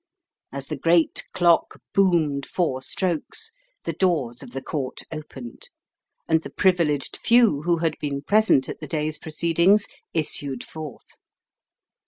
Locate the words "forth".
10.63-11.05